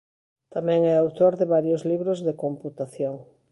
Tamén 0.53 0.81
é 0.91 0.95
autor 0.97 1.33
de 1.39 1.49
varios 1.55 1.81
libros 1.91 2.19
de 2.27 2.33
computación. 2.43 3.15